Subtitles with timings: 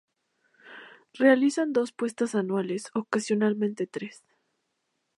[1.13, 4.23] Realizan dos puestas anuales, ocasionalmente tres.